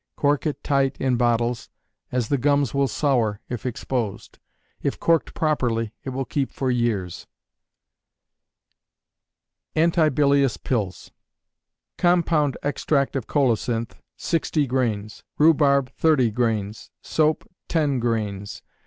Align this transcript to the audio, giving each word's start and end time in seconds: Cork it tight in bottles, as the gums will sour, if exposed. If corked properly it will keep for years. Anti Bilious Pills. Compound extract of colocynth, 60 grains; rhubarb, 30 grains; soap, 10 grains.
Cork 0.15 0.47
it 0.47 0.63
tight 0.63 0.97
in 0.99 1.15
bottles, 1.15 1.69
as 2.11 2.29
the 2.29 2.39
gums 2.39 2.73
will 2.73 2.87
sour, 2.87 3.39
if 3.49 3.67
exposed. 3.67 4.39
If 4.81 4.99
corked 4.99 5.35
properly 5.35 5.93
it 6.03 6.09
will 6.09 6.25
keep 6.25 6.49
for 6.51 6.71
years. 6.71 7.27
Anti 9.75 10.09
Bilious 10.09 10.57
Pills. 10.57 11.11
Compound 11.99 12.57
extract 12.63 13.15
of 13.15 13.27
colocynth, 13.27 13.93
60 14.17 14.65
grains; 14.65 15.23
rhubarb, 15.37 15.91
30 15.91 16.31
grains; 16.31 16.89
soap, 17.03 17.47
10 17.67 17.99
grains. 17.99 18.63